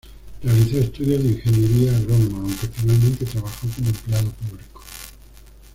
Realizó 0.41 0.79
estudios 0.79 1.21
de 1.21 1.29
ingeniería 1.29 1.95
agrónoma, 1.95 2.39
aunque 2.39 2.65
finalmente 2.69 3.23
trabajó 3.27 3.67
como 3.67 3.87
empleado 3.89 4.31
público. 4.31 4.83